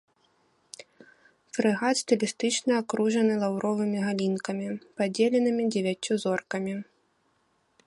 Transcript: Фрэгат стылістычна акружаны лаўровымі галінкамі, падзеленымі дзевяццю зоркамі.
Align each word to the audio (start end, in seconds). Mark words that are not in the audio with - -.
Фрэгат 1.57 1.97
стылістычна 2.03 2.71
акружаны 2.83 3.33
лаўровымі 3.45 3.99
галінкамі, 4.07 4.69
падзеленымі 5.01 5.63
дзевяццю 5.75 6.13
зоркамі. 6.25 6.75